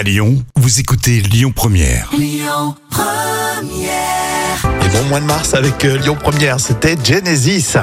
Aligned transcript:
À 0.00 0.02
Lyon, 0.02 0.42
vous 0.56 0.80
écoutez 0.80 1.20
Lyon 1.20 1.52
Première. 1.54 2.08
Et 2.18 2.40
bon 4.88 5.04
mois 5.10 5.20
de 5.20 5.26
mars 5.26 5.52
avec 5.52 5.84
euh, 5.84 5.98
Lyon 5.98 6.16
Première, 6.18 6.58
c'était 6.58 6.96
Genesis. 7.04 7.74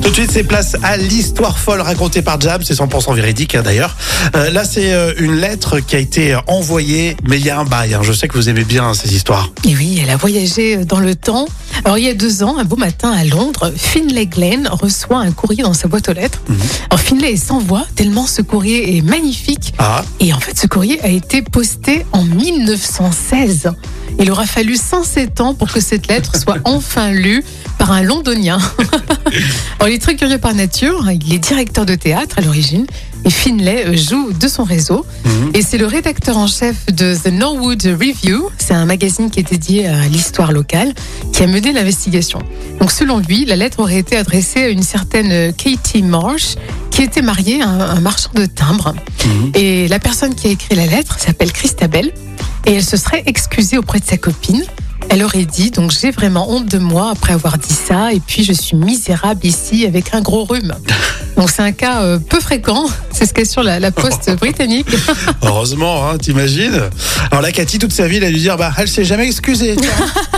Tout 0.00 0.10
de 0.10 0.14
suite, 0.14 0.30
c'est 0.30 0.44
place 0.44 0.76
à 0.84 0.96
l'histoire 0.96 1.58
folle 1.58 1.80
racontée 1.80 2.22
par 2.22 2.40
Jam, 2.40 2.62
c'est 2.64 2.74
100% 2.74 3.16
véridique 3.16 3.56
hein, 3.56 3.62
d'ailleurs. 3.62 3.96
Euh, 4.36 4.50
là, 4.50 4.64
c'est 4.64 4.92
euh, 4.92 5.12
une 5.18 5.34
lettre 5.34 5.80
qui 5.80 5.96
a 5.96 5.98
été 5.98 6.36
envoyée, 6.46 7.16
mais 7.28 7.40
il 7.40 7.44
y 7.44 7.50
a 7.50 7.58
un 7.58 7.64
bail. 7.64 7.94
hein. 7.94 8.02
Je 8.04 8.12
sais 8.12 8.28
que 8.28 8.34
vous 8.34 8.48
aimez 8.48 8.62
bien 8.64 8.94
ces 8.94 9.12
histoires. 9.12 9.50
Et 9.68 9.74
oui, 9.74 9.98
elle 10.00 10.10
a 10.10 10.16
voyagé 10.16 10.84
dans 10.84 11.00
le 11.00 11.16
temps. 11.16 11.48
Alors, 11.84 11.98
il 11.98 12.04
y 12.04 12.08
a 12.08 12.14
deux 12.14 12.42
ans, 12.42 12.58
un 12.58 12.64
beau 12.64 12.76
matin 12.76 13.10
à 13.10 13.24
Londres, 13.24 13.72
Finlay 13.74 14.26
Glenn 14.26 14.68
reçoit 14.70 15.18
un 15.18 15.32
courrier 15.32 15.62
dans 15.62 15.72
sa 15.72 15.88
boîte 15.88 16.08
aux 16.08 16.12
lettres. 16.12 16.42
Alors, 16.90 17.00
Finlay 17.00 17.32
est 17.32 17.36
sans 17.36 17.58
voix, 17.58 17.84
tellement 17.94 18.26
ce 18.26 18.42
courrier 18.42 18.96
est 18.96 19.02
magnifique. 19.02 19.72
Ah, 19.78 20.04
Et 20.20 20.32
en 20.32 20.40
fait, 20.40 20.58
ce 20.58 20.66
courrier 20.66 21.00
a 21.02 21.08
été 21.08 21.42
posté 21.42 22.04
en 22.12 22.22
1916. 22.24 23.72
Il 24.20 24.30
aura 24.30 24.44
fallu 24.44 24.76
107 24.76 25.40
ans 25.40 25.54
pour 25.54 25.72
que 25.72 25.80
cette 25.80 26.06
lettre 26.06 26.36
soit 26.36 26.58
enfin 26.64 27.10
lue 27.10 27.42
par 27.78 27.92
un 27.92 28.02
londonien. 28.02 28.58
Alors, 29.78 29.88
il 29.88 29.94
est 29.94 30.02
très 30.02 30.14
curieux 30.14 30.38
par 30.38 30.54
nature. 30.54 31.10
Il 31.10 31.32
est 31.32 31.38
directeur 31.38 31.86
de 31.86 31.94
théâtre 31.94 32.38
à 32.38 32.42
l'origine. 32.42 32.86
Et 33.24 33.30
Finlay 33.30 33.86
euh, 33.86 33.96
joue 33.96 34.32
de 34.32 34.48
son 34.48 34.64
réseau. 34.64 35.06
Et 35.54 35.62
c'est 35.62 35.78
le 35.78 35.86
rédacteur 35.86 36.36
en 36.36 36.46
chef 36.46 36.86
de 36.86 37.14
The 37.14 37.32
Norwood 37.32 37.82
Review. 37.82 38.50
C'est 38.58 38.74
un 38.74 38.84
magazine 38.84 39.30
qui 39.30 39.40
est 39.40 39.50
dédié 39.50 39.86
à 39.86 40.06
l'histoire 40.08 40.52
locale 40.52 40.92
qui 41.32 41.42
a 41.42 41.46
mené 41.46 41.72
l'investigation. 41.72 42.40
Donc, 42.78 42.90
selon 42.90 43.18
lui, 43.18 43.46
la 43.46 43.56
lettre 43.56 43.80
aurait 43.80 43.98
été 43.98 44.16
adressée 44.16 44.64
à 44.64 44.68
une 44.68 44.82
certaine 44.82 45.52
Katie 45.54 46.02
Marsh 46.02 46.56
qui 47.00 47.06
était 47.06 47.22
mariée 47.22 47.62
à 47.62 47.66
un, 47.66 48.00
marchand 48.00 48.28
de 48.34 48.44
timbres. 48.44 48.94
Et 49.54 49.88
la 49.88 49.98
personne 49.98 50.34
qui 50.34 50.48
a 50.48 50.50
écrit 50.50 50.74
la 50.74 50.84
lettre 50.84 51.18
s'appelle 51.18 51.50
Christabel 51.50 52.12
et 52.66 52.74
elle 52.74 52.84
se 52.84 52.98
serait 52.98 53.22
excusée 53.24 53.78
auprès 53.78 54.00
de 54.00 54.04
sa 54.04 54.18
copine. 54.18 54.62
Elle 55.08 55.24
aurait 55.24 55.46
dit 55.46 55.70
donc 55.70 55.92
j'ai 55.92 56.10
vraiment 56.10 56.50
honte 56.50 56.66
de 56.66 56.76
moi 56.76 57.08
après 57.10 57.32
avoir 57.32 57.56
dit 57.56 57.72
ça 57.72 58.12
et 58.12 58.20
puis 58.20 58.44
je 58.44 58.52
suis 58.52 58.76
misérable 58.76 59.46
ici 59.46 59.86
avec 59.86 60.12
un 60.12 60.20
gros 60.20 60.44
rhume. 60.44 60.74
Donc 61.36 61.48
c'est 61.48 61.62
un 61.62 61.72
cas 61.72 62.02
euh, 62.02 62.18
peu 62.18 62.38
fréquent, 62.38 62.84
c'est 63.10 63.24
ce 63.24 63.32
qu'assure 63.32 63.62
la, 63.62 63.80
la 63.80 63.92
poste 63.92 64.30
britannique. 64.38 64.88
heureusement, 65.42 66.06
hein, 66.06 66.18
t'imagines 66.18 66.82
Alors 67.30 67.40
là, 67.40 67.50
Cathy, 67.50 67.78
toute 67.78 67.92
sa 67.92 68.08
vie, 68.08 68.18
elle 68.18 68.24
a 68.24 68.30
dû 68.30 68.36
dire, 68.36 68.58
bah, 68.58 68.72
elle 68.76 68.88
s'est 68.88 69.06
jamais 69.06 69.26
excusée. 69.26 69.74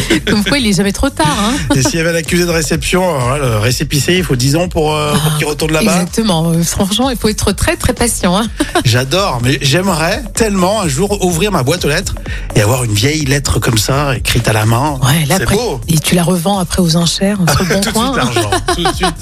Comme 0.26 0.44
quoi 0.44 0.58
il 0.58 0.66
est 0.66 0.72
jamais 0.72 0.92
trop 0.92 1.10
tard. 1.10 1.26
Hein. 1.26 1.74
Et 1.74 1.82
s'il 1.82 1.96
y 1.96 2.00
avait 2.00 2.12
l'accusé 2.12 2.44
de 2.44 2.50
réception, 2.50 3.02
là, 3.28 3.38
le 3.38 3.58
récépissé, 3.58 4.14
il 4.14 4.24
faut 4.24 4.36
10 4.36 4.56
ans 4.56 4.68
pour, 4.68 4.94
euh, 4.94 5.12
pour 5.12 5.36
qu'il 5.38 5.46
retourne 5.46 5.72
là-bas. 5.72 5.92
Exactement. 5.92 6.50
Euh, 6.50 6.62
Franchement, 6.62 7.10
il 7.10 7.16
faut 7.16 7.28
être 7.28 7.52
très 7.52 7.76
très 7.76 7.92
patient. 7.92 8.36
Hein. 8.36 8.46
J'adore, 8.84 9.40
mais 9.42 9.58
j'aimerais 9.60 10.22
tellement 10.34 10.80
un 10.82 10.88
jour 10.88 11.24
ouvrir 11.24 11.52
ma 11.52 11.62
boîte 11.62 11.84
aux 11.84 11.88
lettres 11.88 12.14
et 12.54 12.60
avoir 12.62 12.84
une 12.84 12.92
vieille 12.94 13.24
lettre 13.24 13.58
comme 13.58 13.78
ça, 13.78 14.16
écrite 14.16 14.48
à 14.48 14.52
la 14.52 14.64
main. 14.66 14.98
Ouais, 15.02 15.26
là 15.26 15.36
c'est 15.36 15.42
après, 15.42 15.56
beau. 15.56 15.80
et 15.88 15.98
tu 15.98 16.14
la 16.14 16.22
revends 16.22 16.58
après 16.58 16.82
aux 16.82 16.96
enchères 16.96 17.38
sur 17.50 17.62
le 17.62 17.68
bon 17.74 17.80
tout 17.80 17.90
de 17.90 17.94
coin. 17.94 18.12
suite 18.12 18.16
l'argent, 18.16 18.50
tout 18.76 18.82
de 18.82 18.94
suite. 18.94 19.14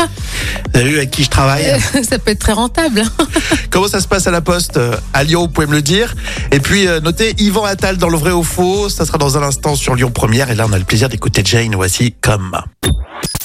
Vous 0.73 0.81
avez 0.81 0.91
vu 0.91 0.97
avec 0.99 1.11
qui 1.11 1.25
je 1.25 1.31
travaille? 1.31 1.65
Ça 2.09 2.19
peut 2.19 2.31
être 2.31 2.39
très 2.39 2.53
rentable. 2.53 3.03
Comment 3.71 3.89
ça 3.89 4.01
se 4.01 4.09
passe 4.09 4.27
à 4.27 4.31
la 4.31 4.41
poste? 4.41 4.77
Euh, 4.77 4.97
à 5.13 5.25
Lyon, 5.25 5.43
vous 5.43 5.49
pouvez 5.49 5.67
me 5.67 5.73
le 5.73 5.83
dire. 5.83 6.15
Et 6.53 6.61
puis 6.61 6.87
euh, 6.87 7.01
notez 7.01 7.35
Yvan 7.39 7.65
Attal 7.65 7.97
dans 7.97 8.09
le 8.09 8.19
vrai 8.19 8.33
ou 8.33 8.43
faux, 8.43 8.89
ça 8.89 9.05
sera 9.05 9.19
dans 9.19 9.39
un 9.39 9.43
instant 9.43 9.75
sur 9.75 9.95
Lyon 9.95 10.11
Première. 10.11 10.51
Et 10.51 10.55
là, 10.61 10.67
on 10.69 10.73
a 10.73 10.79
le 10.79 10.85
plaisir 10.85 11.09
d'écouter 11.09 11.43
Jane. 11.45 11.75
Voici 11.75 12.15
comme. 12.21 12.61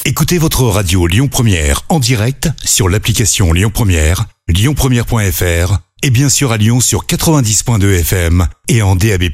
Écoutez 0.04 0.38
votre 0.38 0.64
radio 0.64 1.08
Lyon 1.08 1.30
Première 1.30 1.82
en 1.88 2.00
direct 2.00 2.50
sur 2.64 2.90
l'application 2.90 3.54
Lyon 3.54 3.72
Première, 3.74 4.26
lyonpremière.fr 4.50 5.78
et 6.04 6.10
bien 6.10 6.30
sûr 6.30 6.52
à 6.52 6.58
Lyon 6.58 6.82
sur 6.82 7.06
90.2 7.06 8.00
FM 8.00 8.48
et 8.68 8.82
en 8.82 8.96
DAB+. 8.98 9.30